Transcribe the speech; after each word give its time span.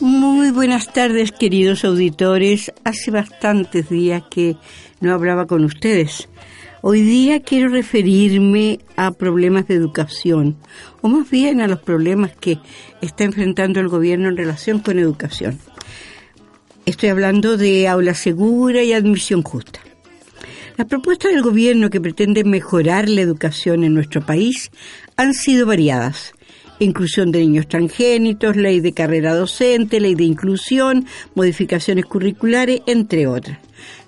Muy 0.00 0.50
buenas 0.50 0.90
tardes, 0.94 1.30
queridos 1.30 1.84
auditores. 1.84 2.72
Hace 2.84 3.10
bastantes 3.10 3.90
días 3.90 4.22
que 4.30 4.56
no 5.02 5.12
hablaba 5.12 5.46
con 5.46 5.62
ustedes. 5.62 6.30
Hoy 6.80 7.02
día 7.02 7.42
quiero 7.42 7.68
referirme 7.68 8.78
a 8.96 9.10
problemas 9.10 9.68
de 9.68 9.74
educación, 9.74 10.56
o 11.02 11.08
más 11.08 11.28
bien 11.28 11.60
a 11.60 11.68
los 11.68 11.82
problemas 11.82 12.32
que 12.34 12.58
está 13.02 13.24
enfrentando 13.24 13.78
el 13.78 13.88
gobierno 13.88 14.30
en 14.30 14.38
relación 14.38 14.78
con 14.78 14.98
educación. 14.98 15.58
Estoy 16.86 17.10
hablando 17.10 17.58
de 17.58 17.86
aula 17.86 18.14
segura 18.14 18.82
y 18.82 18.94
admisión 18.94 19.42
justa. 19.42 19.80
Las 20.78 20.88
propuestas 20.88 21.30
del 21.30 21.42
gobierno 21.42 21.90
que 21.90 22.00
pretenden 22.00 22.48
mejorar 22.48 23.06
la 23.10 23.20
educación 23.20 23.84
en 23.84 23.92
nuestro 23.92 24.24
país 24.24 24.70
han 25.16 25.34
sido 25.34 25.66
variadas. 25.66 26.32
Inclusión 26.80 27.30
de 27.30 27.38
niños 27.40 27.68
transgénitos, 27.68 28.56
ley 28.56 28.80
de 28.80 28.92
carrera 28.92 29.34
docente, 29.34 30.00
ley 30.00 30.16
de 30.16 30.24
inclusión, 30.24 31.06
modificaciones 31.34 32.04
curriculares, 32.06 32.82
entre 32.86 33.28
otras. 33.28 33.58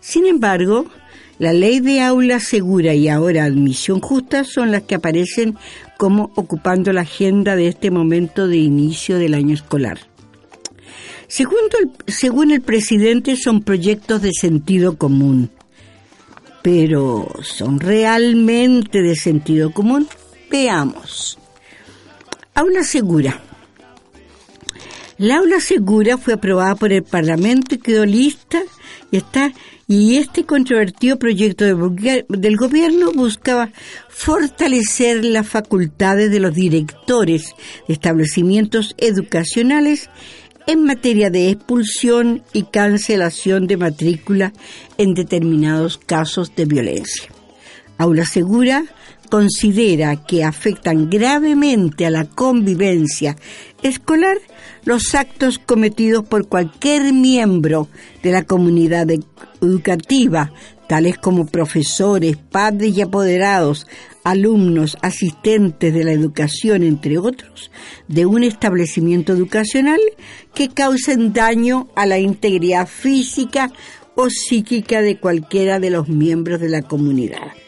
Sin 0.00 0.27
embargo, 0.27 0.86
la 1.38 1.52
ley 1.52 1.80
de 1.80 2.00
aula 2.00 2.41
segura 2.41 2.94
y 2.94 3.08
ahora 3.08 3.44
admisión 3.44 4.00
justa 4.00 4.44
son 4.44 4.70
las 4.70 4.82
que 4.82 4.94
aparecen 4.94 5.56
como 5.97 6.32
ocupando 6.34 6.92
la 6.92 7.02
agenda 7.02 7.56
de 7.56 7.69
este 7.69 7.91
momento 7.91 8.48
de 8.48 8.56
inicio 8.56 9.19
del 9.19 9.34
año 9.34 9.54
escolar. 9.54 9.98
Según 12.06 12.50
el, 12.50 12.60
presidente 12.60 13.36
son 13.36 13.62
proyectos 13.62 14.20
de 14.20 14.32
sentido 14.32 14.98
común, 14.98 15.50
pero 16.62 17.28
¿son 17.42 17.80
realmente 17.80 19.00
de 19.00 19.16
sentido 19.16 19.72
común? 19.72 20.06
Veamos. 20.50 21.38
Aula 22.55 22.84
segura. 22.84 23.41
La 25.17 25.39
aula 25.39 25.58
segura 25.61 26.19
fue 26.19 26.34
aprobada 26.34 26.75
por 26.75 26.92
el 26.92 27.03
Parlamento 27.03 27.75
y 27.75 27.78
quedó 27.78 28.05
lista 28.05 28.61
y 29.11 29.17
está 29.17 29.53
y 29.89 30.17
este 30.17 30.44
controvertido 30.44 31.19
proyecto 31.19 31.64
del 31.64 32.56
gobierno 32.56 33.12
buscaba 33.12 33.70
fortalecer 34.09 35.25
las 35.25 35.48
facultades 35.48 36.31
de 36.31 36.41
los 36.41 36.55
directores 36.55 37.55
de 37.89 37.94
establecimientos 37.94 38.94
educacionales 38.98 40.11
en 40.66 40.84
materia 40.84 41.31
de 41.31 41.50
expulsión 41.50 42.42
y 42.53 42.64
cancelación 42.64 43.66
de 43.66 43.78
matrícula 43.78 44.53
en 44.98 45.14
determinados 45.14 45.98
casos 45.98 46.55
de 46.55 46.66
violencia. 46.66 47.31
Aula 48.03 48.25
Segura 48.25 48.84
considera 49.31 50.17
que 50.17 50.42
afectan 50.42 51.08
gravemente 51.08 52.05
a 52.05 52.11
la 52.11 52.25
convivencia 52.25 53.36
escolar 53.83 54.39
los 54.84 55.14
actos 55.14 55.61
cometidos 55.61 56.25
por 56.25 56.48
cualquier 56.48 57.12
miembro 57.12 57.89
de 58.25 58.33
la 58.33 58.42
comunidad 58.42 59.06
educativa, 59.61 60.53
tales 60.88 61.16
como 61.16 61.47
profesores, 61.47 62.37
padres 62.37 62.97
y 62.97 63.03
apoderados, 63.03 63.87
alumnos, 64.25 64.99
asistentes 65.00 65.94
de 65.94 66.03
la 66.03 66.12
educación, 66.12 66.82
entre 66.82 67.19
otros, 67.19 67.71
de 68.09 68.26
un 68.26 68.43
establecimiento 68.43 69.32
educacional 69.32 70.00
que 70.55 70.69
causen 70.71 71.32
daño 71.32 71.88
a 71.94 72.05
la 72.05 72.19
integridad 72.19 72.88
física 72.88 73.71
o 74.16 74.28
psíquica 74.28 75.00
de 75.00 75.19
cualquiera 75.19 75.78
de 75.78 75.91
los 75.91 76.09
miembros 76.09 76.60
de 76.60 76.69
la 76.69 76.82
comunidad. 76.82 77.62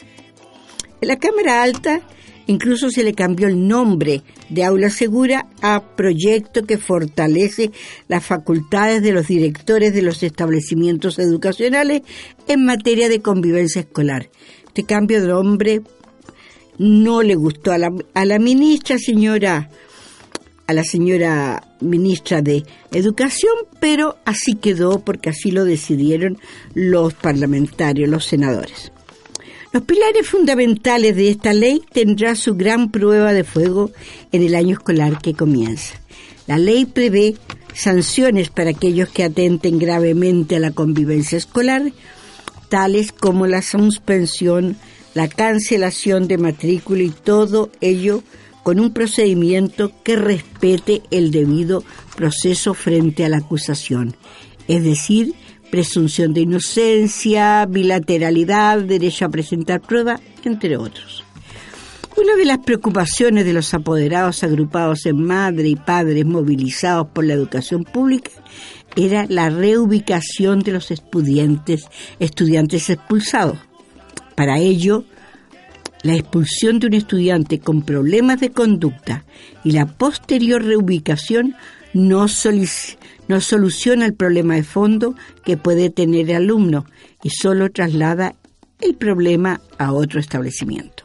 En 1.04 1.08
la 1.08 1.18
Cámara 1.18 1.62
Alta 1.62 2.00
incluso 2.46 2.88
se 2.88 3.04
le 3.04 3.12
cambió 3.12 3.46
el 3.46 3.68
nombre 3.68 4.22
de 4.48 4.64
Aula 4.64 4.88
Segura 4.88 5.50
a 5.60 5.94
proyecto 5.94 6.64
que 6.64 6.78
fortalece 6.78 7.72
las 8.08 8.24
facultades 8.24 9.02
de 9.02 9.12
los 9.12 9.26
directores 9.26 9.92
de 9.92 10.00
los 10.00 10.22
establecimientos 10.22 11.18
educacionales 11.18 12.00
en 12.48 12.64
materia 12.64 13.10
de 13.10 13.20
convivencia 13.20 13.82
escolar. 13.82 14.30
Este 14.66 14.84
cambio 14.84 15.20
de 15.20 15.28
nombre 15.28 15.82
no 16.78 17.20
le 17.20 17.34
gustó 17.34 17.72
a 17.72 17.76
la, 17.76 17.90
a 18.14 18.24
la 18.24 18.38
ministra, 18.38 18.96
señora, 18.98 19.68
a 20.66 20.72
la 20.72 20.84
señora 20.84 21.68
ministra 21.82 22.40
de 22.40 22.64
Educación, 22.92 23.52
pero 23.78 24.16
así 24.24 24.54
quedó 24.54 25.04
porque 25.04 25.28
así 25.28 25.50
lo 25.50 25.66
decidieron 25.66 26.38
los 26.72 27.12
parlamentarios, 27.12 28.08
los 28.08 28.24
senadores. 28.24 28.93
Los 29.74 29.82
pilares 29.82 30.28
fundamentales 30.28 31.16
de 31.16 31.30
esta 31.30 31.52
ley 31.52 31.82
tendrá 31.92 32.36
su 32.36 32.54
gran 32.54 32.92
prueba 32.92 33.32
de 33.32 33.42
fuego 33.42 33.90
en 34.30 34.44
el 34.44 34.54
año 34.54 34.74
escolar 34.74 35.18
que 35.20 35.34
comienza. 35.34 35.96
La 36.46 36.58
ley 36.58 36.84
prevé 36.84 37.34
sanciones 37.74 38.50
para 38.50 38.70
aquellos 38.70 39.08
que 39.08 39.24
atenten 39.24 39.80
gravemente 39.80 40.54
a 40.54 40.60
la 40.60 40.70
convivencia 40.70 41.36
escolar, 41.36 41.92
tales 42.68 43.10
como 43.10 43.48
la 43.48 43.62
suspensión 43.62 44.76
la 45.12 45.26
cancelación 45.26 46.28
de 46.28 46.38
matrícula 46.38 47.02
y 47.02 47.10
todo 47.10 47.72
ello 47.80 48.22
con 48.62 48.78
un 48.78 48.92
procedimiento 48.92 49.90
que 50.04 50.14
respete 50.14 51.02
el 51.10 51.32
debido 51.32 51.82
proceso 52.14 52.74
frente 52.74 53.24
a 53.24 53.28
la 53.28 53.38
acusación, 53.38 54.14
es 54.68 54.84
decir, 54.84 55.34
presunción 55.74 56.32
de 56.32 56.42
inocencia, 56.42 57.66
bilateralidad, 57.66 58.78
derecho 58.78 59.24
a 59.24 59.28
presentar 59.28 59.80
prueba, 59.80 60.20
entre 60.44 60.76
otros. 60.76 61.24
Una 62.16 62.36
de 62.36 62.44
las 62.44 62.58
preocupaciones 62.58 63.44
de 63.44 63.54
los 63.54 63.74
apoderados 63.74 64.44
agrupados 64.44 65.04
en 65.04 65.20
madre 65.24 65.66
y 65.66 65.74
padres 65.74 66.24
movilizados 66.24 67.08
por 67.08 67.24
la 67.24 67.34
educación 67.34 67.82
pública 67.82 68.30
era 68.94 69.26
la 69.28 69.50
reubicación 69.50 70.60
de 70.60 70.70
los 70.74 70.92
estudiantes, 70.92 71.86
estudiantes 72.20 72.88
expulsados 72.88 73.58
para 74.36 74.60
ello, 74.60 75.04
la 76.04 76.14
expulsión 76.14 76.78
de 76.78 76.86
un 76.86 76.94
estudiante 76.94 77.58
con 77.58 77.82
problemas 77.82 78.38
de 78.38 78.52
conducta 78.52 79.24
y 79.64 79.72
la 79.72 79.86
posterior 79.86 80.62
reubicación 80.62 81.56
no, 81.94 82.28
no 83.28 83.40
soluciona 83.40 84.06
el 84.06 84.14
problema 84.14 84.54
de 84.54 84.62
fondo 84.62 85.14
que 85.44 85.56
puede 85.56 85.90
tener 85.90 86.30
el 86.30 86.36
alumno 86.36 86.86
y 87.22 87.30
solo 87.30 87.70
traslada 87.70 88.34
el 88.80 88.94
problema 88.94 89.60
a 89.78 89.92
otro 89.92 90.20
establecimiento. 90.20 91.04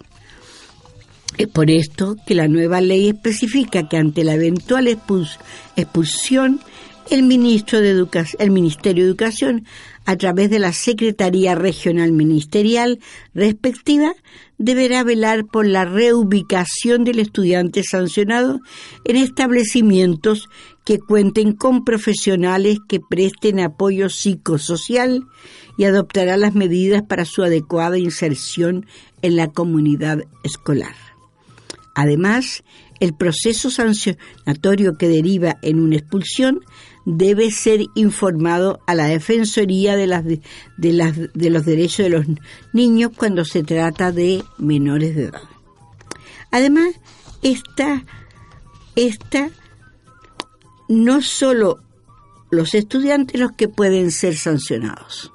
Es 1.37 1.47
por 1.47 1.71
esto 1.71 2.17
que 2.25 2.35
la 2.35 2.47
nueva 2.47 2.81
ley 2.81 3.07
especifica 3.09 3.87
que 3.87 3.97
ante 3.97 4.23
la 4.23 4.33
eventual 4.33 4.87
expulsión, 4.87 6.59
el, 7.09 7.23
ministro 7.23 7.79
de 7.79 8.05
el 8.39 8.51
Ministerio 8.51 9.03
de 9.03 9.09
Educación 9.09 9.65
a 10.09 10.17
través 10.17 10.49
de 10.49 10.57
la 10.57 10.73
Secretaría 10.73 11.53
Regional 11.53 12.13
Ministerial 12.13 12.97
respectiva, 13.35 14.11
deberá 14.57 15.03
velar 15.03 15.45
por 15.45 15.67
la 15.67 15.85
reubicación 15.85 17.03
del 17.03 17.19
estudiante 17.19 17.83
sancionado 17.83 18.59
en 19.05 19.17
establecimientos 19.17 20.49
que 20.83 20.97
cuenten 20.97 21.53
con 21.53 21.85
profesionales 21.85 22.79
que 22.87 22.99
presten 22.99 23.59
apoyo 23.59 24.09
psicosocial 24.09 25.27
y 25.77 25.83
adoptará 25.83 26.37
las 26.37 26.55
medidas 26.55 27.03
para 27.03 27.23
su 27.23 27.43
adecuada 27.43 27.99
inserción 27.99 28.87
en 29.21 29.35
la 29.35 29.49
comunidad 29.51 30.23
escolar. 30.43 30.95
Además, 31.93 32.63
el 32.99 33.13
proceso 33.13 33.69
sancionatorio 33.69 34.97
que 34.97 35.07
deriva 35.07 35.59
en 35.61 35.79
una 35.79 35.97
expulsión 35.97 36.61
debe 37.05 37.51
ser 37.51 37.85
informado 37.95 38.79
a 38.85 38.95
la 38.95 39.05
Defensoría 39.05 39.95
de, 39.95 40.07
las, 40.07 40.23
de, 40.25 40.41
las, 40.93 41.15
de 41.33 41.49
los 41.49 41.65
Derechos 41.65 42.05
de 42.05 42.09
los 42.09 42.25
Niños 42.73 43.11
cuando 43.15 43.45
se 43.45 43.63
trata 43.63 44.11
de 44.11 44.43
menores 44.57 45.15
de 45.15 45.25
edad. 45.25 45.41
Además, 46.51 46.95
esta, 47.41 48.05
esta 48.95 49.49
no 50.87 51.21
solo 51.21 51.79
los 52.51 52.73
estudiantes 52.73 53.39
los 53.39 53.51
que 53.53 53.67
pueden 53.67 54.11
ser 54.11 54.35
sancionados. 54.35 55.31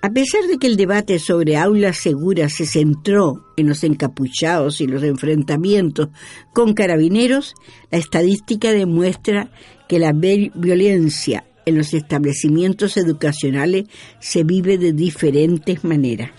A 0.00 0.10
pesar 0.10 0.46
de 0.46 0.58
que 0.58 0.68
el 0.68 0.76
debate 0.76 1.18
sobre 1.18 1.56
aulas 1.56 1.96
seguras 1.96 2.52
se 2.52 2.66
centró 2.66 3.44
en 3.56 3.68
los 3.68 3.82
encapuchados 3.82 4.80
y 4.80 4.86
los 4.86 5.02
enfrentamientos 5.02 6.10
con 6.52 6.74
carabineros, 6.74 7.54
la 7.90 7.98
estadística 7.98 8.70
demuestra 8.72 9.50
que 9.88 9.98
la 9.98 10.12
violencia 10.12 11.44
en 11.66 11.76
los 11.76 11.94
establecimientos 11.94 12.96
educacionales 12.96 13.86
se 14.20 14.44
vive 14.44 14.78
de 14.78 14.92
diferentes 14.92 15.82
maneras. 15.82 16.30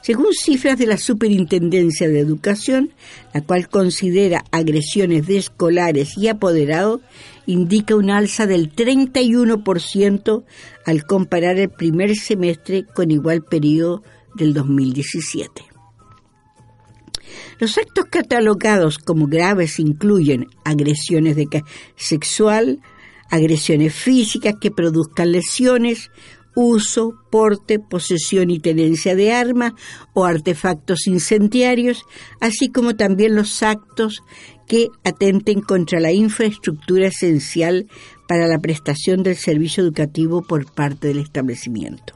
Según 0.00 0.32
cifras 0.32 0.78
de 0.78 0.86
la 0.86 0.96
Superintendencia 0.96 2.08
de 2.08 2.20
Educación, 2.20 2.90
la 3.34 3.40
cual 3.40 3.68
considera 3.68 4.44
agresiones 4.52 5.26
de 5.26 5.38
escolares 5.38 6.16
y 6.16 6.28
apoderados, 6.28 7.00
indica 7.48 7.96
un 7.96 8.10
alza 8.10 8.46
del 8.46 8.74
31% 8.74 10.44
al 10.84 11.06
comparar 11.06 11.58
el 11.58 11.70
primer 11.70 12.14
semestre 12.14 12.84
con 12.84 13.10
igual 13.10 13.42
periodo 13.42 14.02
del 14.34 14.52
2017. 14.52 15.62
Los 17.58 17.78
actos 17.78 18.04
catalogados 18.10 18.98
como 18.98 19.26
graves 19.26 19.78
incluyen 19.78 20.46
agresiones 20.62 21.36
de 21.36 21.48
sexual, 21.96 22.80
agresiones 23.30 23.94
físicas 23.94 24.56
que 24.60 24.70
produzcan 24.70 25.32
lesiones, 25.32 26.10
uso, 26.54 27.14
porte, 27.30 27.78
posesión 27.78 28.50
y 28.50 28.58
tenencia 28.58 29.14
de 29.14 29.32
armas 29.32 29.72
o 30.12 30.24
artefactos 30.24 31.06
incendiarios, 31.06 32.04
así 32.40 32.68
como 32.68 32.96
también 32.96 33.34
los 33.34 33.62
actos 33.62 34.22
que 34.66 34.88
atenten 35.04 35.60
contra 35.60 36.00
la 36.00 36.12
infraestructura 36.12 37.08
esencial 37.08 37.86
para 38.28 38.46
la 38.46 38.58
prestación 38.58 39.22
del 39.22 39.36
servicio 39.36 39.82
educativo 39.82 40.42
por 40.42 40.70
parte 40.72 41.08
del 41.08 41.18
establecimiento. 41.18 42.14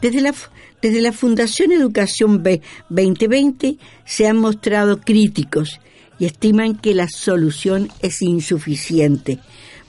Desde 0.00 0.20
la, 0.20 0.34
desde 0.82 1.00
la 1.00 1.12
Fundación 1.12 1.72
Educación 1.72 2.42
2020 2.90 3.78
se 4.04 4.28
han 4.28 4.36
mostrado 4.36 5.00
críticos 5.00 5.80
y 6.18 6.26
estiman 6.26 6.76
que 6.76 6.94
la 6.94 7.08
solución 7.08 7.88
es 8.00 8.22
insuficiente 8.22 9.40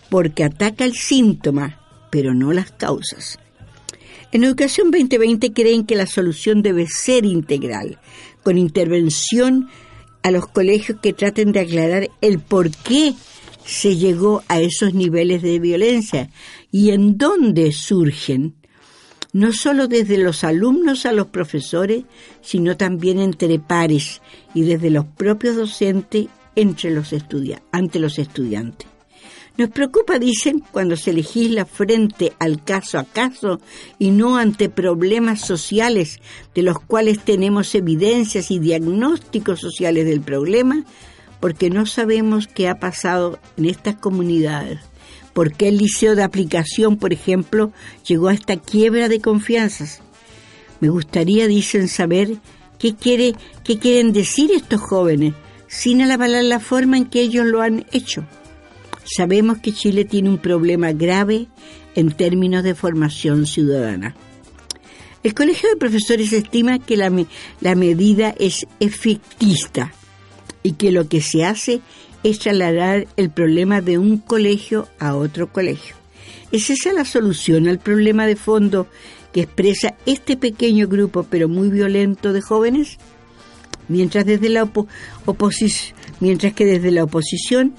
porque 0.09 0.43
ataca 0.43 0.85
el 0.85 0.95
síntoma 0.95 1.84
pero 2.09 2.33
no 2.33 2.53
las 2.53 2.71
causas. 2.71 3.39
En 4.31 4.43
Educación 4.43 4.91
2020 4.91 5.53
creen 5.53 5.85
que 5.85 5.95
la 5.95 6.07
solución 6.07 6.61
debe 6.61 6.87
ser 6.87 7.25
integral, 7.25 7.99
con 8.43 8.57
intervención 8.57 9.69
a 10.23 10.31
los 10.31 10.47
colegios 10.47 10.99
que 11.01 11.13
traten 11.13 11.51
de 11.51 11.61
aclarar 11.61 12.09
el 12.21 12.39
por 12.39 12.71
qué 12.71 13.13
se 13.65 13.95
llegó 13.95 14.43
a 14.47 14.59
esos 14.59 14.93
niveles 14.93 15.41
de 15.41 15.59
violencia 15.59 16.29
y 16.71 16.91
en 16.91 17.17
dónde 17.17 17.71
surgen, 17.71 18.55
no 19.33 19.53
solo 19.53 19.87
desde 19.87 20.17
los 20.17 20.43
alumnos 20.43 21.05
a 21.05 21.11
los 21.11 21.27
profesores, 21.27 22.03
sino 22.41 22.77
también 22.77 23.19
entre 23.19 23.59
pares 23.59 24.21
y 24.53 24.63
desde 24.63 24.89
los 24.89 25.05
propios 25.05 25.55
docentes 25.55 26.27
entre 26.55 26.91
los 26.91 27.13
ante 27.71 27.99
los 27.99 28.19
estudiantes. 28.19 28.94
Nos 29.57 29.69
preocupa, 29.69 30.19
dicen, 30.19 30.61
cuando 30.71 30.97
se 30.97 31.13
legisla 31.13 31.65
frente 31.65 32.33
al 32.39 32.61
caso 32.61 32.99
a 32.99 33.05
caso 33.05 33.61
y 33.97 34.11
no 34.11 34.37
ante 34.37 34.67
problemas 34.67 35.39
sociales 35.39 36.19
de 36.53 36.61
los 36.61 36.77
cuales 36.79 37.23
tenemos 37.23 37.73
evidencias 37.73 38.51
y 38.51 38.59
diagnósticos 38.59 39.61
sociales 39.61 40.05
del 40.05 40.19
problema, 40.19 40.83
porque 41.39 41.69
no 41.69 41.85
sabemos 41.85 42.47
qué 42.47 42.67
ha 42.67 42.79
pasado 42.79 43.39
en 43.55 43.65
estas 43.65 43.95
comunidades. 43.95 44.79
¿Por 45.31 45.53
qué 45.53 45.69
el 45.69 45.77
liceo 45.77 46.15
de 46.15 46.23
aplicación, 46.23 46.97
por 46.97 47.13
ejemplo, 47.13 47.71
llegó 48.05 48.27
a 48.27 48.33
esta 48.33 48.57
quiebra 48.57 49.07
de 49.07 49.21
confianzas? 49.21 50.01
Me 50.81 50.89
gustaría, 50.89 51.47
dicen, 51.47 51.87
saber 51.87 52.37
qué, 52.77 52.93
quiere, 52.95 53.35
qué 53.63 53.79
quieren 53.79 54.11
decir 54.11 54.51
estos 54.51 54.81
jóvenes, 54.81 55.33
sin 55.67 56.01
alabar 56.01 56.29
la 56.29 56.59
forma 56.59 56.97
en 56.97 57.05
que 57.05 57.21
ellos 57.21 57.45
lo 57.45 57.61
han 57.61 57.85
hecho. 57.93 58.25
Sabemos 59.05 59.59
que 59.59 59.71
Chile 59.71 60.03
tiene 60.03 60.29
un 60.29 60.39
problema 60.39 60.91
grave 60.91 61.47
en 61.95 62.11
términos 62.11 62.63
de 62.63 62.75
formación 62.75 63.45
ciudadana. 63.45 64.15
El 65.23 65.33
Colegio 65.33 65.69
de 65.69 65.77
Profesores 65.77 66.33
estima 66.33 66.79
que 66.79 66.97
la, 66.97 67.11
la 67.61 67.75
medida 67.75 68.35
es 68.37 68.67
efectista 68.79 69.93
y 70.63 70.73
que 70.73 70.91
lo 70.91 71.07
que 71.07 71.21
se 71.21 71.45
hace 71.45 71.81
es 72.23 72.39
trasladar 72.39 73.07
el 73.17 73.29
problema 73.29 73.81
de 73.81 73.99
un 73.99 74.17
colegio 74.17 74.87
a 74.99 75.15
otro 75.15 75.51
colegio. 75.51 75.95
¿Es 76.51 76.69
esa 76.69 76.91
la 76.91 77.05
solución 77.05 77.67
al 77.67 77.79
problema 77.79 78.25
de 78.25 78.35
fondo 78.35 78.87
que 79.31 79.41
expresa 79.41 79.95
este 80.05 80.37
pequeño 80.37 80.87
grupo 80.87 81.27
pero 81.29 81.47
muy 81.47 81.69
violento 81.69 82.33
de 82.33 82.41
jóvenes? 82.41 82.97
Mientras, 83.87 84.25
desde 84.25 84.49
la 84.49 84.67
mientras 86.19 86.53
que 86.53 86.65
desde 86.65 86.91
la 86.91 87.03
oposición 87.03 87.75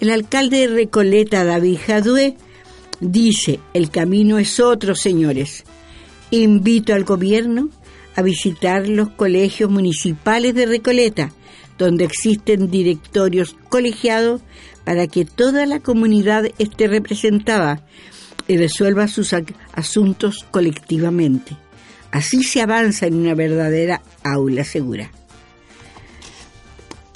el 0.00 0.10
alcalde 0.10 0.60
de 0.60 0.74
Recoleta, 0.74 1.44
David 1.44 1.78
Jadue, 1.86 2.36
dice, 3.00 3.60
el 3.74 3.90
camino 3.90 4.38
es 4.38 4.58
otro, 4.58 4.94
señores. 4.94 5.64
Invito 6.30 6.94
al 6.94 7.04
gobierno 7.04 7.68
a 8.16 8.22
visitar 8.22 8.88
los 8.88 9.10
colegios 9.10 9.70
municipales 9.70 10.54
de 10.54 10.66
Recoleta, 10.66 11.32
donde 11.78 12.04
existen 12.04 12.70
directorios 12.70 13.56
colegiados 13.68 14.40
para 14.84 15.06
que 15.06 15.24
toda 15.24 15.66
la 15.66 15.80
comunidad 15.80 16.46
esté 16.58 16.88
representada 16.88 17.86
y 18.48 18.56
resuelva 18.56 19.06
sus 19.06 19.34
asuntos 19.72 20.46
colectivamente. 20.50 21.56
Así 22.10 22.42
se 22.42 22.60
avanza 22.60 23.06
en 23.06 23.14
una 23.14 23.34
verdadera 23.34 24.02
aula 24.24 24.64
segura. 24.64 25.12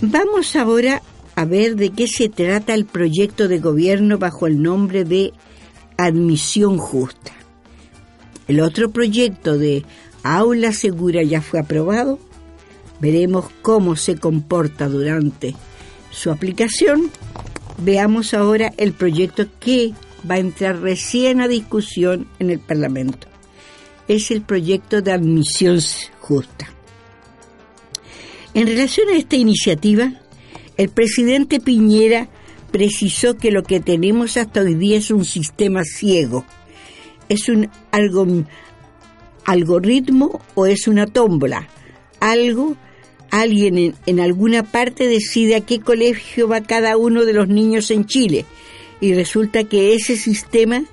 Vamos 0.00 0.54
ahora 0.54 1.02
a 1.36 1.44
ver 1.44 1.76
de 1.76 1.90
qué 1.90 2.06
se 2.06 2.28
trata 2.28 2.74
el 2.74 2.84
proyecto 2.84 3.48
de 3.48 3.58
gobierno 3.58 4.18
bajo 4.18 4.46
el 4.46 4.62
nombre 4.62 5.04
de 5.04 5.32
Admisión 5.96 6.78
Justa. 6.78 7.32
El 8.46 8.60
otro 8.60 8.90
proyecto 8.90 9.58
de 9.58 9.84
Aula 10.22 10.72
Segura 10.72 11.22
ya 11.22 11.40
fue 11.40 11.60
aprobado. 11.60 12.18
Veremos 13.00 13.46
cómo 13.62 13.96
se 13.96 14.16
comporta 14.16 14.88
durante 14.88 15.54
su 16.10 16.30
aplicación. 16.30 17.10
Veamos 17.78 18.34
ahora 18.34 18.72
el 18.76 18.92
proyecto 18.92 19.46
que 19.58 19.92
va 20.28 20.36
a 20.36 20.38
entrar 20.38 20.80
recién 20.80 21.40
a 21.40 21.48
discusión 21.48 22.28
en 22.38 22.50
el 22.50 22.60
Parlamento. 22.60 23.26
Es 24.06 24.30
el 24.30 24.42
proyecto 24.42 25.02
de 25.02 25.12
admisión 25.12 25.80
justa. 26.20 26.68
En 28.52 28.66
relación 28.68 29.08
a 29.08 29.16
esta 29.16 29.36
iniciativa, 29.36 30.12
el 30.76 30.88
presidente 30.88 31.60
Piñera 31.60 32.28
precisó 32.70 33.36
que 33.36 33.52
lo 33.52 33.62
que 33.62 33.80
tenemos 33.80 34.36
hasta 34.36 34.62
hoy 34.62 34.74
día 34.74 34.98
es 34.98 35.10
un 35.10 35.24
sistema 35.24 35.84
ciego. 35.84 36.44
¿Es 37.28 37.48
un 37.48 37.70
algo, 37.92 38.26
algoritmo 39.44 40.42
o 40.54 40.66
es 40.66 40.88
una 40.88 41.06
tómbola? 41.06 41.68
Algo, 42.20 42.76
alguien 43.30 43.78
en, 43.78 43.94
en 44.06 44.20
alguna 44.20 44.64
parte 44.64 45.06
decide 45.06 45.56
a 45.56 45.60
qué 45.60 45.80
colegio 45.80 46.48
va 46.48 46.62
cada 46.62 46.96
uno 46.96 47.24
de 47.24 47.32
los 47.32 47.48
niños 47.48 47.90
en 47.90 48.06
Chile 48.06 48.44
y 49.00 49.14
resulta 49.14 49.64
que 49.64 49.94
ese 49.94 50.16
sistema 50.16 50.84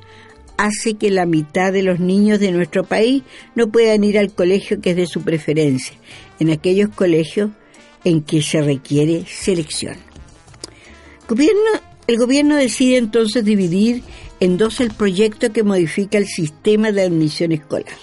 hace 0.58 0.94
que 0.94 1.10
la 1.10 1.26
mitad 1.26 1.74
de 1.74 1.82
los 1.82 2.00
niños 2.00 2.40
de 2.40 2.52
nuestro 2.52 2.84
país 2.84 3.24
no 3.56 3.72
puedan 3.72 4.04
ir 4.04 4.20
al 4.20 4.32
colegio 4.32 4.80
que 4.82 4.92
es 4.92 4.96
de 4.96 5.08
su 5.08 5.24
preferencia. 5.24 5.96
En 6.40 6.52
aquellos 6.52 6.90
colegios 6.90 7.50
en 8.04 8.22
que 8.22 8.42
se 8.42 8.62
requiere 8.62 9.26
selección. 9.26 9.98
el 12.08 12.18
gobierno 12.18 12.56
decide 12.56 12.98
entonces 12.98 13.46
dividir 13.46 14.04
en 14.40 14.58
dos 14.58 14.80
el 14.80 14.92
proyecto 14.92 15.54
que 15.54 15.64
modifica 15.64 16.18
el 16.18 16.28
sistema 16.28 16.92
de 16.92 17.04
admisión 17.04 17.52
escolar. 17.52 17.94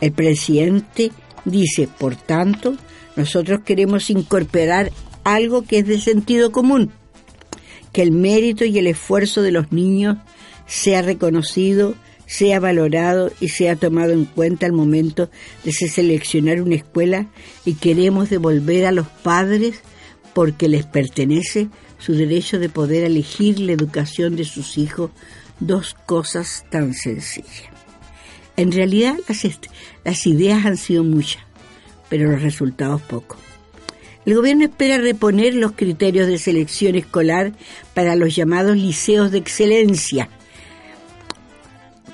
El 0.00 0.12
presidente 0.12 1.10
dice, 1.44 1.88
por 1.88 2.16
tanto, 2.16 2.76
nosotros 3.16 3.60
queremos 3.64 4.08
incorporar 4.10 4.92
algo 5.24 5.62
que 5.62 5.78
es 5.78 5.86
de 5.86 6.00
sentido 6.00 6.52
común, 6.52 6.90
que 7.92 8.02
el 8.02 8.12
mérito 8.12 8.64
y 8.64 8.78
el 8.78 8.86
esfuerzo 8.86 9.42
de 9.42 9.52
los 9.52 9.72
niños 9.72 10.18
sea 10.66 11.02
reconocido 11.02 11.94
sea 12.32 12.60
valorado 12.60 13.30
y 13.40 13.50
sea 13.50 13.76
tomado 13.76 14.12
en 14.12 14.24
cuenta 14.24 14.64
al 14.64 14.72
momento 14.72 15.30
de 15.64 15.72
seleccionar 15.72 16.62
una 16.62 16.76
escuela 16.76 17.26
y 17.66 17.74
queremos 17.74 18.30
devolver 18.30 18.86
a 18.86 18.92
los 18.92 19.06
padres 19.06 19.82
porque 20.32 20.66
les 20.66 20.86
pertenece 20.86 21.68
su 21.98 22.14
derecho 22.14 22.58
de 22.58 22.70
poder 22.70 23.04
elegir 23.04 23.60
la 23.60 23.72
educación 23.72 24.34
de 24.34 24.44
sus 24.44 24.78
hijos, 24.78 25.10
dos 25.60 25.94
cosas 26.06 26.64
tan 26.70 26.94
sencillas. 26.94 27.68
En 28.56 28.72
realidad 28.72 29.16
las, 29.28 29.46
las 30.02 30.26
ideas 30.26 30.64
han 30.64 30.78
sido 30.78 31.04
muchas, 31.04 31.42
pero 32.08 32.30
los 32.30 32.40
resultados 32.40 33.02
pocos. 33.02 33.38
El 34.24 34.36
gobierno 34.36 34.64
espera 34.64 34.96
reponer 34.96 35.52
los 35.54 35.72
criterios 35.72 36.28
de 36.28 36.38
selección 36.38 36.94
escolar 36.94 37.52
para 37.92 38.16
los 38.16 38.34
llamados 38.34 38.78
liceos 38.78 39.32
de 39.32 39.38
excelencia, 39.38 40.30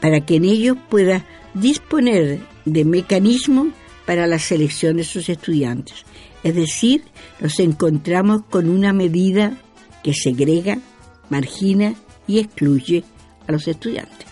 para 0.00 0.24
que 0.24 0.36
en 0.36 0.44
ellos 0.44 0.76
pueda 0.88 1.24
disponer 1.54 2.40
de 2.64 2.84
mecanismos 2.84 3.68
para 4.06 4.26
la 4.26 4.38
selección 4.38 4.96
de 4.96 5.04
sus 5.04 5.28
estudiantes. 5.28 6.04
Es 6.42 6.54
decir, 6.54 7.02
nos 7.40 7.58
encontramos 7.58 8.42
con 8.48 8.68
una 8.68 8.92
medida 8.92 9.56
que 10.02 10.14
segrega, 10.14 10.78
margina 11.28 11.94
y 12.26 12.38
excluye 12.38 13.04
a 13.46 13.52
los 13.52 13.66
estudiantes. 13.66 14.26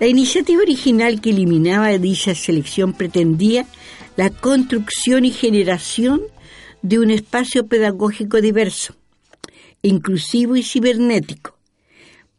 La 0.00 0.06
iniciativa 0.06 0.62
original 0.62 1.20
que 1.20 1.30
eliminaba 1.30 1.96
dicha 1.98 2.34
selección 2.34 2.92
pretendía 2.92 3.66
la 4.16 4.30
construcción 4.30 5.24
y 5.24 5.30
generación 5.30 6.22
de 6.82 7.00
un 7.00 7.10
espacio 7.10 7.66
pedagógico 7.66 8.40
diverso, 8.40 8.94
inclusivo 9.82 10.56
y 10.56 10.62
cibernético, 10.62 11.57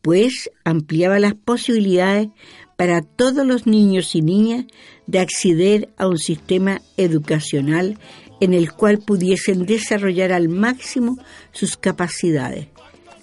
pues 0.01 0.49
ampliaba 0.63 1.19
las 1.19 1.33
posibilidades 1.33 2.29
para 2.77 3.01
todos 3.01 3.45
los 3.45 3.67
niños 3.67 4.15
y 4.15 4.21
niñas 4.21 4.65
de 5.05 5.19
acceder 5.19 5.89
a 5.97 6.07
un 6.07 6.17
sistema 6.17 6.81
educacional 6.97 7.97
en 8.39 8.53
el 8.53 8.71
cual 8.71 8.99
pudiesen 8.99 9.65
desarrollar 9.65 10.31
al 10.31 10.47
máximo 10.49 11.17
sus 11.51 11.75
capacidades. 11.77 12.67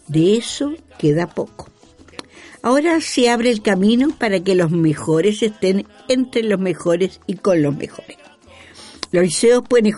De 0.09 0.37
eso 0.37 0.75
queda 0.99 1.27
poco. 1.27 1.69
Ahora 2.63 3.01
se 3.01 3.31
abre 3.31 3.51
el 3.51 3.63
camino 3.63 4.09
para 4.19 4.41
que 4.41 4.55
los 4.55 4.71
mejores 4.71 5.43
estén 5.43 5.87
entre 6.09 6.43
los 6.43 6.59
mejores 6.59 7.21
y 7.27 7.37
con 7.37 7.63
los 7.63 7.77
mejores. 7.77 8.17
Los 9.13 9.25
liceos 9.25 9.65
pueden 9.69 9.95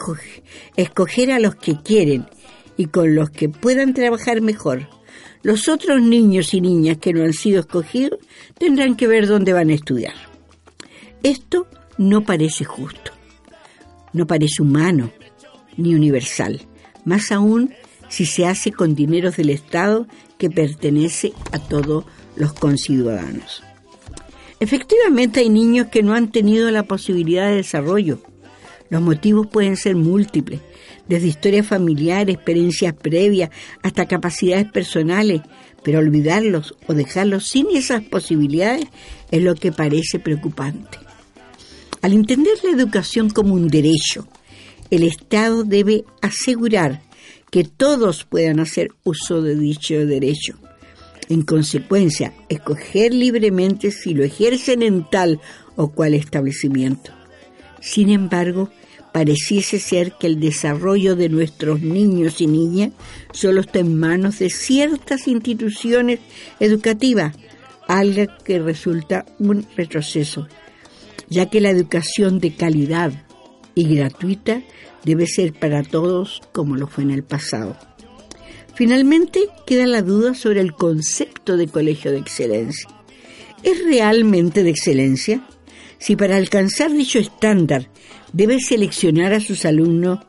escoger 0.77 1.33
a 1.33 1.41
los 1.41 1.57
que 1.57 1.81
quieren 1.83 2.27
y 2.77 2.87
con 2.87 3.15
los 3.15 3.31
que 3.31 3.49
puedan 3.49 3.95
trabajar 3.95 4.41
mejor. 4.41 4.89
Los 5.43 5.69
otros 5.69 6.01
niños 6.03 6.53
y 6.55 6.61
niñas 6.61 6.99
que 6.99 7.13
no 7.13 7.23
han 7.23 7.33
sido 7.33 7.61
escogidos 7.61 8.19
tendrán 8.59 8.97
que 8.97 9.07
ver 9.07 9.27
dónde 9.27 9.53
van 9.53 9.71
a 9.71 9.75
estudiar. 9.75 10.15
Esto 11.23 11.67
no 11.97 12.25
parece 12.25 12.65
justo, 12.65 13.13
no 14.13 14.27
parece 14.27 14.63
humano 14.63 15.11
ni 15.77 15.95
universal, 15.95 16.61
más 17.05 17.33
aún 17.33 17.75
si 18.09 18.27
se 18.27 18.47
hace 18.47 18.73
con 18.73 18.95
dineros 18.95 19.37
del 19.37 19.51
Estado 19.51 20.07
que 20.39 20.51
pertenece 20.51 21.33
a 21.53 21.59
todos 21.59 22.05
los 22.37 22.53
conciudadanos. 22.53 23.63
Efectivamente 24.61 25.41
hay 25.41 25.51
niños 25.51 25.89
que 25.89 26.03
no 26.03 26.15
han 26.15 26.33
tenido 26.33 26.71
la 26.71 26.83
posibilidad 26.83 27.49
de 27.49 27.57
desarrollo. 27.57 28.21
Los 28.91 29.03
motivos 29.03 29.47
pueden 29.47 29.77
ser 29.77 29.95
múltiples, 29.95 30.61
desde 31.09 31.29
historias 31.29 31.67
familiares, 31.67 32.37
experiencias 32.37 32.95
previas, 32.95 33.51
hasta 33.83 34.07
capacidades 34.07 34.71
personales, 34.71 35.43
pero 35.83 35.99
olvidarlos 35.99 36.75
o 36.87 36.95
dejarlos 36.95 37.47
sin 37.47 37.67
esas 37.75 38.03
posibilidades 38.03 38.87
es 39.31 39.43
lo 39.43 39.55
que 39.55 39.73
parece 39.73 40.19
preocupante. 40.19 40.99
Al 42.03 42.13
entender 42.13 42.55
la 42.63 42.71
educación 42.71 43.31
como 43.31 43.55
un 43.55 43.69
derecho, 43.69 44.29
el 44.91 45.03
Estado 45.03 45.65
debe 45.65 46.05
asegurar 46.23 47.03
que 47.51 47.65
todos 47.65 48.25
puedan 48.25 48.61
hacer 48.61 48.91
uso 49.05 49.43
de 49.43 49.57
dicho 49.57 49.95
derecho. 50.07 50.59
En 51.29 51.43
consecuencia, 51.43 52.33
escoger 52.49 53.13
libremente 53.13 53.91
si 53.91 54.15
lo 54.15 54.25
ejercen 54.25 54.83
en 54.83 55.09
tal 55.11 55.41
o 55.77 55.91
cual 55.93 56.15
establecimiento. 56.15 57.13
Sin 57.81 58.11
embargo, 58.11 58.71
pareciese 59.19 59.81
ser 59.81 60.13
que 60.13 60.29
el 60.29 60.39
desarrollo 60.39 61.17
de 61.17 61.29
nuestros 61.29 61.83
niños 61.83 62.41
y 62.41 62.47
niñas 62.47 62.93
solo 63.33 63.63
está 63.63 63.81
en 63.81 63.99
manos 63.99 64.39
de 64.39 64.49
ciertas 64.49 65.27
instituciones 65.27 66.21
educativas, 66.61 67.35
algo 67.89 68.33
que 68.45 68.61
resulta 68.61 69.27
un 69.41 69.67
retroceso, 69.77 70.47
ya 71.29 71.51
que 71.51 71.61
la 71.61 71.71
educación 71.71 72.39
de 72.39 72.55
calidad 72.55 73.11
y 73.75 73.93
gratuita 73.97 74.63
debe 75.05 75.27
ser 75.27 75.53
para 75.53 75.83
todos 75.83 76.41
como 76.53 76.77
lo 76.77 76.87
fue 76.87 77.03
en 77.03 77.11
el 77.11 77.25
pasado. 77.25 77.77
Finalmente, 78.77 79.49
queda 79.67 79.89
la 79.89 80.03
duda 80.03 80.35
sobre 80.35 80.61
el 80.61 80.75
concepto 80.75 81.57
de 81.57 81.67
colegio 81.67 82.13
de 82.13 82.19
excelencia. 82.19 82.89
¿Es 83.65 83.85
realmente 83.85 84.63
de 84.63 84.71
excelencia? 84.71 85.43
Si 85.99 86.17
para 86.17 86.37
alcanzar 86.37 86.93
dicho 86.93 87.19
estándar 87.19 87.89
debe 88.33 88.61
seleccionar 88.61 89.33
a 89.33 89.41
sus 89.41 89.65
alumnos 89.65 90.21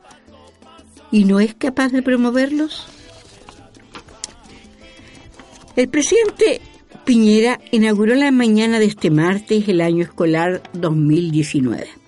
y 1.10 1.24
no 1.24 1.40
es 1.40 1.54
capaz 1.54 1.90
de 1.90 2.02
promoverlos? 2.02 2.86
El 5.76 5.88
presidente 5.88 6.60
Piñera 7.04 7.60
inauguró 7.70 8.14
la 8.14 8.30
mañana 8.30 8.78
de 8.78 8.86
este 8.86 9.10
martes 9.10 9.68
el 9.68 9.80
año 9.80 10.02
escolar 10.02 10.62
2019 10.74 12.00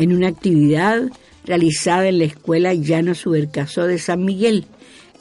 en 0.00 0.14
una 0.14 0.28
actividad 0.28 1.10
realizada 1.44 2.08
en 2.08 2.18
la 2.18 2.24
Escuela 2.24 2.72
Llano 2.72 3.14
Subercasó 3.14 3.86
de 3.86 3.98
San 3.98 4.24
Miguel, 4.24 4.64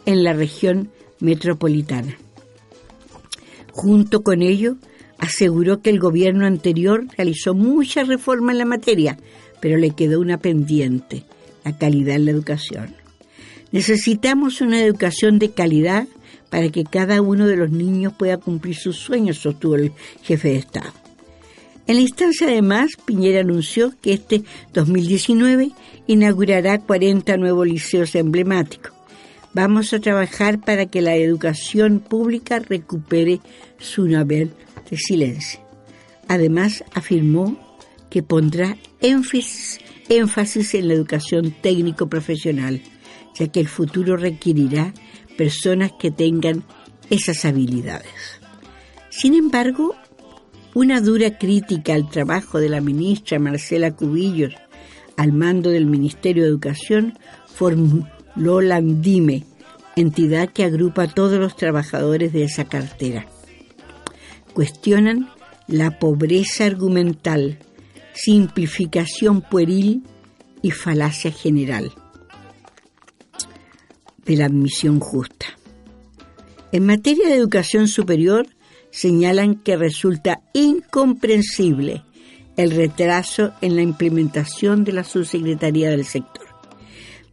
en 0.06 0.24
la 0.24 0.32
región 0.32 0.90
metropolitana. 1.20 2.18
Junto 3.74 4.24
con 4.24 4.42
ello, 4.42 4.78
aseguró 5.20 5.82
que 5.82 5.90
el 5.90 6.00
gobierno 6.00 6.46
anterior 6.46 7.06
realizó 7.18 7.54
muchas 7.54 8.08
reformas 8.08 8.54
en 8.54 8.60
la 8.60 8.66
materia, 8.66 9.18
pero 9.60 9.78
le 9.78 9.92
quedó 9.92 10.20
una 10.20 10.38
pendiente, 10.38 11.24
la 11.64 11.78
calidad 11.78 12.16
en 12.16 12.26
la 12.26 12.32
educación. 12.32 12.96
Necesitamos 13.72 14.62
una 14.62 14.82
educación 14.82 15.38
de 15.38 15.52
calidad 15.52 16.08
para 16.50 16.70
que 16.70 16.84
cada 16.84 17.22
uno 17.22 17.46
de 17.46 17.58
los 17.58 17.70
niños 17.70 18.14
pueda 18.14 18.38
cumplir 18.38 18.76
sus 18.76 18.98
sueños, 18.98 19.38
sostuvo 19.38 19.76
el 19.76 19.92
jefe 20.24 20.50
de 20.50 20.56
Estado. 20.56 20.92
En 21.86 21.96
la 21.96 22.02
instancia, 22.02 22.48
además, 22.48 22.92
Piñera 23.06 23.42
anunció 23.42 23.94
que 24.02 24.14
este 24.14 24.44
2019 24.74 25.72
inaugurará 26.08 26.80
40 26.80 27.38
nuevos 27.38 27.68
liceos 27.68 28.16
emblemáticos. 28.16 28.94
Vamos 29.54 29.92
a 29.94 30.00
trabajar 30.00 30.60
para 30.60 30.86
que 30.86 31.02
la 31.02 31.16
educación 31.16 32.00
pública 32.00 32.60
recupere 32.60 33.40
su 33.80 34.06
nivel 34.06 34.52
de 34.90 34.98
silencio. 34.98 35.60
Además, 36.28 36.84
afirmó 36.94 37.58
que 38.10 38.24
pondrá 38.24 38.78
énfasis, 39.02 39.80
énfasis 40.10 40.74
en 40.74 40.88
la 40.88 40.94
educación 40.94 41.56
técnico-profesional, 41.62 42.82
ya 43.36 43.48
que 43.48 43.60
el 43.60 43.68
futuro 43.68 44.18
requerirá 44.18 44.94
personas 45.38 45.92
que 46.00 46.12
tengan 46.12 46.64
esas 47.10 47.46
habilidades. 47.46 48.40
Sin 49.10 49.34
embargo, 49.34 49.96
una 50.74 51.02
dura 51.02 51.38
crítica 51.38 51.94
al 51.94 52.10
trabajo 52.10 52.60
de 52.60 52.70
la 52.70 52.82
ministra 52.82 53.40
Marcela 53.40 53.96
Cubillos 53.96 54.54
al 55.18 55.34
mando 55.34 55.70
del 55.70 55.86
Ministerio 55.86 56.44
de 56.44 56.50
Educación 56.50 57.18
formuló 57.54 58.62
la 58.62 58.78
ANDIME, 58.78 59.44
entidad 59.98 60.50
que 60.50 60.64
agrupa 60.64 61.04
a 61.04 61.14
todos 61.14 61.40
los 61.40 61.58
trabajadores 61.58 62.32
de 62.32 62.44
esa 62.44 62.66
cartera. 62.66 63.28
Cuestionan 64.60 65.30
la 65.68 66.00
pobreza 66.00 66.66
argumental, 66.66 67.60
simplificación 68.14 69.40
pueril 69.40 70.04
y 70.62 70.72
falacia 70.72 71.32
general 71.32 71.94
de 74.26 74.36
la 74.36 74.48
admisión 74.48 75.00
justa. 75.00 75.46
En 76.74 76.86
materia 76.86 77.30
de 77.30 77.36
educación 77.36 77.88
superior, 77.88 78.48
señalan 78.92 79.56
que 79.56 79.78
resulta 79.78 80.42
incomprensible 80.52 82.04
el 82.58 82.72
retraso 82.72 83.54
en 83.62 83.78
la 83.78 83.82
implementación 83.82 84.84
de 84.84 84.92
la 84.92 85.06
subsecretaría 85.06 85.90
del 85.90 86.04
sector. 86.04 86.48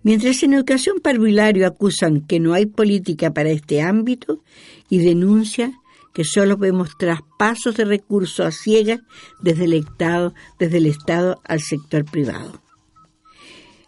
Mientras 0.05 0.45
en 0.45 0.55
educación 0.55 1.01
parvulario 1.01 1.67
acusan 1.67 2.21
que 2.21 2.39
no 2.39 2.53
hay 2.53 2.67
política 2.67 3.35
para 3.35 3.51
este 3.51 3.83
ámbito 3.83 4.45
y 4.89 4.99
denuncia 4.99 5.73
que 6.17 6.25
solo 6.25 6.57
vemos 6.57 6.97
traspasos 6.97 7.77
de 7.77 7.85
recursos 7.85 8.41
a 8.41 8.51
ciegas 8.51 9.01
desde 9.43 9.67
el 9.67 9.75
Estado, 9.75 10.33
desde 10.59 10.79
el 10.79 10.87
Estado 10.87 11.43
al 11.45 11.61
sector 11.61 12.07
privado. 12.07 12.63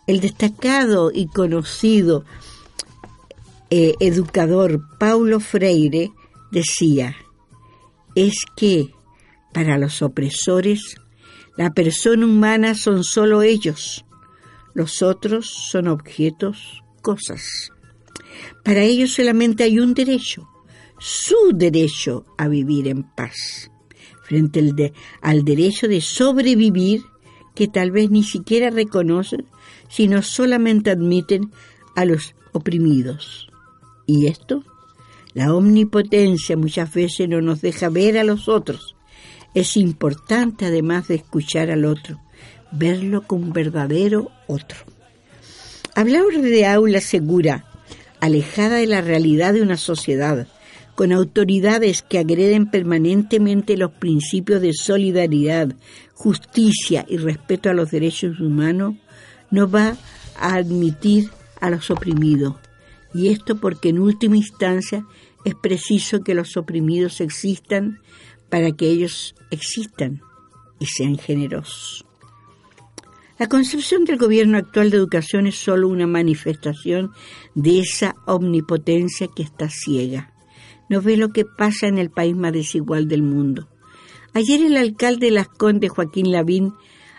El 0.07 0.21
destacado 0.21 1.11
y 1.11 1.29
conocido 1.29 2.27
eh, 3.71 3.95
educador 4.01 4.83
Paulo 4.99 5.41
Freire 5.41 6.13
decía, 6.51 7.17
es 8.15 8.35
que 8.55 8.91
para 9.55 9.79
los 9.79 10.03
opresores 10.03 10.97
la 11.57 11.71
persona 11.71 12.27
humana 12.27 12.75
son 12.75 13.05
solo 13.05 13.41
ellos, 13.41 14.05
los 14.75 15.01
otros 15.01 15.47
son 15.71 15.89
objetos, 15.89 16.83
cosas. 17.01 17.71
Para 18.63 18.83
ellos 18.83 19.13
solamente 19.13 19.65
hay 19.65 19.79
un 19.79 19.95
derecho, 19.95 20.47
su 20.99 21.52
derecho 21.55 22.25
a 22.37 22.49
vivir 22.49 22.88
en 22.88 23.02
paz, 23.02 23.71
frente 24.25 24.93
al, 25.21 25.45
derecho 25.45 25.88
de 25.88 26.00
sobrevivir 26.00 27.02
que 27.55 27.69
tal 27.69 27.90
vez 27.90 28.11
ni 28.11 28.23
siquiera 28.23 28.71
reconocen, 28.71 29.47
sino 29.88 30.23
solamente 30.23 30.90
admiten 30.90 31.50
a 31.97 32.05
los 32.05 32.35
oprimidos. 32.52 33.49
¿Y 34.07 34.26
esto? 34.26 34.64
La 35.35 35.55
omnipotencia 35.55 36.57
muchas 36.57 36.93
veces 36.93 37.28
no 37.28 37.40
nos 37.40 37.61
deja 37.61 37.88
ver 37.88 38.19
a 38.19 38.25
los 38.25 38.49
otros. 38.49 38.97
Es 39.55 39.76
importante, 39.76 40.67
además 40.67 41.09
de 41.09 41.17
escuchar 41.17 41.71
al 41.71 41.85
otro, 41.85 42.21
verlo 42.73 43.23
como 43.26 43.45
un 43.45 43.52
verdadero 43.52 44.31
otro. 44.47 44.78
Hablar 45.95 46.25
de 46.26 46.67
aula 46.67 47.00
segura, 47.00 47.64
alejada 48.21 48.76
de 48.76 48.87
la 48.87 49.00
realidad 49.00 49.52
de 49.52 49.62
una 49.62 49.76
sociedad, 49.76 50.47
con 50.99 51.12
autoridades 51.12 52.02
que 52.02 52.19
agreden 52.19 52.67
permanentemente 52.69 53.76
los 53.76 53.93
principios 53.93 54.61
de 54.61 54.73
solidaridad, 54.73 55.76
justicia 56.12 57.07
y 57.09 57.19
respeto 57.19 57.71
a 57.71 57.73
los 57.73 57.93
derechos 57.93 58.40
humanos, 58.40 58.97
no 59.52 59.71
va 59.71 59.97
a 60.37 60.55
admitir 60.57 61.31
a 61.61 61.71
los 61.71 61.93
oprimidos. 61.93 62.57
Y 63.14 63.28
esto 63.28 63.61
porque 63.61 63.90
en 63.90 64.00
última 64.00 64.38
instancia 64.38 65.07
es 65.45 65.55
preciso 65.55 66.25
que 66.25 66.35
los 66.35 66.57
oprimidos 66.57 67.21
existan 67.21 68.00
para 68.49 68.73
que 68.73 68.90
ellos 68.90 69.37
existan 69.52 70.21
y 70.81 70.87
sean 70.87 71.17
generosos. 71.17 72.05
La 73.38 73.47
concepción 73.47 74.05
del 74.05 74.19
gobierno 74.19 74.59
actual 74.59 74.90
de 74.90 74.97
educación 74.97 75.47
es 75.47 75.55
solo 75.55 75.87
una 75.87 76.09
manifestación 76.09 77.12
de 77.55 77.78
esa 77.78 78.17
omnipotencia 78.26 79.28
que 79.28 79.45
está 79.45 79.71
ciega 79.71 80.35
no 80.88 81.00
ve 81.00 81.16
lo 81.16 81.30
que 81.30 81.45
pasa 81.45 81.87
en 81.87 81.99
el 81.99 82.11
país 82.11 82.37
más 82.37 82.52
desigual 82.52 83.09
del 83.09 83.23
mundo. 83.23 83.68
Ayer 84.35 84.62
el 84.62 84.76
alcalde 84.76 85.26
de 85.26 85.33
Las 85.33 85.49
Condes, 85.49 85.90
Joaquín 85.90 86.33
Lavín, 86.33 86.75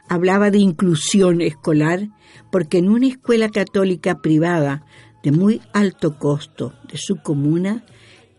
hablaba 0.07 0.51
de 0.51 0.59
inclusión 0.59 1.41
escolar 1.41 2.07
porque 2.51 2.79
en 2.79 2.89
una 2.89 3.07
escuela 3.07 3.49
católica 3.49 4.21
privada 4.21 4.85
de 5.23 5.31
muy 5.31 5.61
alto 5.73 6.17
costo 6.17 6.73
de 6.91 6.97
su 6.97 7.17
comuna, 7.17 7.83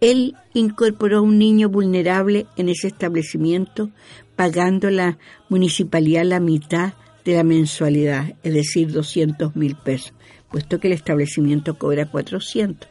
él 0.01 0.35
incorporó 0.55 1.19
a 1.19 1.23
un 1.23 1.39
niño 1.39 1.69
vulnerable 1.69 2.47
en 2.57 2.69
ese 2.69 2.89
establecimiento 2.89 3.91
pagando 4.35 4.91
la 4.91 5.19
municipalidad 5.49 6.25
la 6.25 6.41
mitad 6.41 6.95
de 7.25 7.35
la 7.35 7.45
mensualidad, 7.45 8.35
es 8.43 8.55
decir, 8.55 8.91
200 8.93 9.55
mil 9.55 9.77
pesos, 9.77 10.15
puesto 10.51 10.81
que 10.81 10.87
el 10.89 10.95
establecimiento 10.95 11.77
cobra 11.79 12.07
400. 12.07 12.89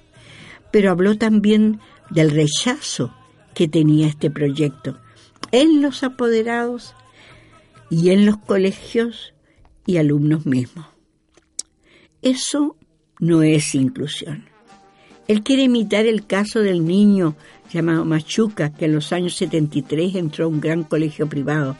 Pero 0.72 0.92
habló 0.92 1.18
también 1.18 1.80
del 2.10 2.32
rechazo 2.32 3.14
que 3.54 3.68
tenía 3.68 4.08
este 4.08 4.30
proyecto 4.30 4.98
en 5.52 5.82
los 5.82 6.04
apoderados 6.04 6.96
y 7.90 8.12
en 8.12 8.26
los 8.26 8.38
colegios 8.38 9.34
y 9.86 9.98
alumnos 9.98 10.46
mismos. 10.46 10.86
Eso 12.22 12.76
no 13.20 13.44
es 13.44 13.74
inclusión. 13.76 14.46
Él 15.28 15.44
quiere 15.44 15.64
imitar 15.64 16.06
el 16.06 16.26
caso 16.26 16.60
del 16.60 16.86
niño 16.86 17.36
llamado 17.72 18.04
Machuca, 18.06 18.74
que 18.74 18.86
en 18.86 18.96
los 18.96 19.14
años 19.14 19.36
73 19.36 20.16
entró 20.16 20.46
a 20.46 20.48
un 20.48 20.60
gran 20.60 20.84
colegio 20.84 21.28
privado, 21.28 21.78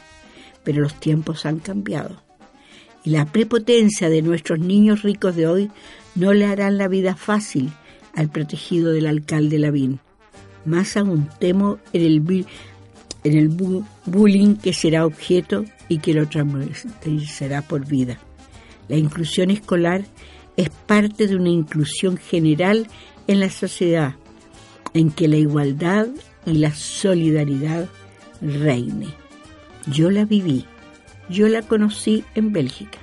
pero 0.62 0.82
los 0.82 0.94
tiempos 0.94 1.46
han 1.46 1.58
cambiado. 1.58 2.22
Y 3.04 3.10
la 3.10 3.26
prepotencia 3.26 4.08
de 4.08 4.22
nuestros 4.22 4.60
niños 4.60 5.02
ricos 5.02 5.34
de 5.34 5.46
hoy 5.46 5.70
no 6.14 6.32
le 6.32 6.46
harán 6.46 6.78
la 6.78 6.88
vida 6.88 7.16
fácil 7.16 7.70
al 8.14 8.30
protegido 8.30 8.92
del 8.92 9.06
alcalde 9.06 9.58
Lavín. 9.58 10.00
Más 10.64 10.96
aún 10.96 11.28
temo 11.38 11.78
en 11.92 12.02
el, 12.02 12.46
en 13.24 13.38
el 13.38 13.48
bullying 14.06 14.56
que 14.56 14.72
será 14.72 15.06
objeto 15.06 15.64
y 15.88 15.98
que 15.98 16.14
lo 16.14 16.28
será 17.26 17.62
por 17.62 17.86
vida. 17.86 18.18
La 18.88 18.96
inclusión 18.96 19.50
escolar 19.50 20.04
es 20.56 20.70
parte 20.70 21.26
de 21.26 21.36
una 21.36 21.48
inclusión 21.48 22.16
general 22.16 22.86
en 23.26 23.40
la 23.40 23.50
sociedad, 23.50 24.14
en 24.94 25.10
que 25.10 25.28
la 25.28 25.36
igualdad 25.36 26.08
y 26.44 26.54
la 26.54 26.74
solidaridad 26.74 27.88
reine. 28.40 29.08
Yo 29.86 30.10
la 30.10 30.24
viví, 30.24 30.66
yo 31.28 31.48
la 31.48 31.62
conocí 31.62 32.24
en 32.34 32.52
Bélgica. 32.52 32.98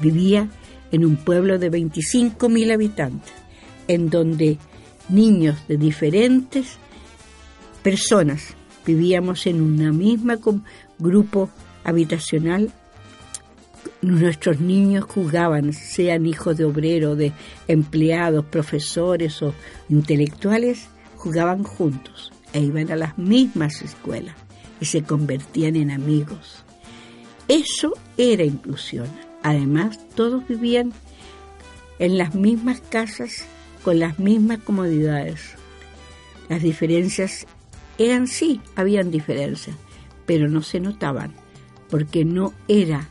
Vivía 0.00 0.48
en 0.92 1.04
un 1.04 1.16
pueblo 1.16 1.58
de 1.58 1.70
25.000 1.70 2.72
habitantes, 2.72 3.32
en 3.86 4.10
donde 4.10 4.58
niños 5.10 5.58
de 5.68 5.76
diferentes 5.76 6.78
personas 7.82 8.54
vivíamos 8.84 9.46
en 9.46 9.60
una 9.60 9.92
misma 9.92 10.38
grupo 10.98 11.50
habitacional. 11.84 12.72
Nuestros 14.02 14.60
niños 14.60 15.04
jugaban, 15.04 15.72
sean 15.72 16.26
hijos 16.26 16.56
de 16.56 16.64
obreros, 16.64 17.16
de 17.16 17.32
empleados, 17.68 18.44
profesores 18.46 19.42
o 19.42 19.54
intelectuales, 19.88 20.88
jugaban 21.16 21.64
juntos 21.64 22.32
e 22.52 22.60
iban 22.60 22.90
a 22.90 22.96
las 22.96 23.18
mismas 23.18 23.82
escuelas 23.82 24.34
y 24.80 24.86
se 24.86 25.02
convertían 25.02 25.76
en 25.76 25.90
amigos. 25.90 26.64
Eso 27.48 27.92
era 28.16 28.44
inclusión. 28.44 29.06
Además, 29.42 29.98
todos 30.14 30.46
vivían 30.48 30.92
en 31.98 32.16
las 32.16 32.34
mismas 32.34 32.80
casas 32.80 33.44
con 33.82 33.98
las 33.98 34.18
mismas 34.18 34.58
comodidades. 34.58 35.54
Las 36.48 36.62
diferencias 36.62 37.46
eran 37.98 38.26
sí, 38.26 38.60
habían 38.76 39.10
diferencias, 39.10 39.76
pero 40.26 40.48
no 40.48 40.62
se 40.62 40.80
notaban, 40.80 41.32
porque 41.88 42.24
no 42.24 42.52
era 42.68 43.08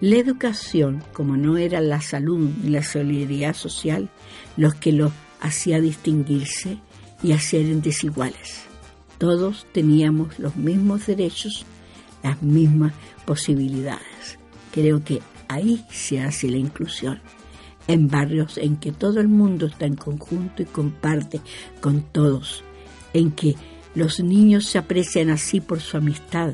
la 0.00 0.16
educación, 0.16 1.02
como 1.12 1.36
no 1.36 1.56
era 1.56 1.80
la 1.80 2.00
salud 2.00 2.50
ni 2.62 2.70
la 2.70 2.82
solidaridad 2.82 3.54
social, 3.54 4.10
los 4.56 4.74
que 4.74 4.92
los 4.92 5.12
hacía 5.40 5.80
distinguirse 5.80 6.78
y 7.22 7.32
hacer 7.32 7.64
desiguales. 7.80 8.62
Todos 9.18 9.66
teníamos 9.72 10.38
los 10.38 10.56
mismos 10.56 11.06
derechos, 11.06 11.64
las 12.22 12.42
mismas 12.42 12.92
posibilidades. 13.24 14.38
Creo 14.72 15.02
que 15.02 15.22
ahí 15.48 15.84
se 15.90 16.20
hace 16.20 16.48
la 16.48 16.58
inclusión 16.58 17.20
en 17.88 18.08
barrios 18.08 18.58
en 18.58 18.76
que 18.76 18.92
todo 18.92 19.20
el 19.20 19.28
mundo 19.28 19.66
está 19.66 19.86
en 19.86 19.96
conjunto 19.96 20.62
y 20.62 20.66
comparte 20.66 21.40
con 21.80 22.02
todos, 22.02 22.64
en 23.12 23.30
que 23.32 23.54
los 23.94 24.20
niños 24.20 24.66
se 24.66 24.78
aprecian 24.78 25.30
así 25.30 25.60
por 25.60 25.80
su 25.80 25.96
amistad, 25.96 26.52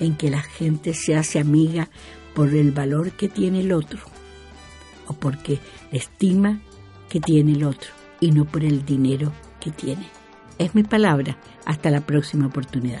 en 0.00 0.16
que 0.16 0.30
la 0.30 0.42
gente 0.42 0.94
se 0.94 1.16
hace 1.16 1.38
amiga 1.38 1.88
por 2.34 2.54
el 2.54 2.72
valor 2.72 3.12
que 3.12 3.28
tiene 3.28 3.60
el 3.60 3.72
otro, 3.72 4.00
o 5.06 5.14
porque 5.14 5.58
estima 5.90 6.60
que 7.08 7.20
tiene 7.20 7.52
el 7.52 7.64
otro, 7.64 7.90
y 8.20 8.30
no 8.30 8.44
por 8.44 8.64
el 8.64 8.84
dinero 8.84 9.32
que 9.60 9.70
tiene. 9.70 10.06
Es 10.58 10.74
mi 10.74 10.82
palabra. 10.82 11.38
Hasta 11.64 11.90
la 11.90 12.00
próxima 12.00 12.46
oportunidad. 12.46 13.00